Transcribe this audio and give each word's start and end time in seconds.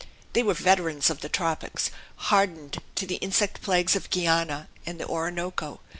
They 0.33 0.41
were 0.41 0.55
veterans 0.55 1.11
of 1.11 1.21
the 1.21 1.29
tropics, 1.29 1.91
hardened 2.15 2.77
to 2.95 3.05
the 3.05 3.17
insect 3.17 3.61
plagues 3.61 3.95
of 3.95 4.09
Guiana 4.09 4.67
and 4.83 4.99
the 4.99 5.05
Orinoco. 5.05 5.79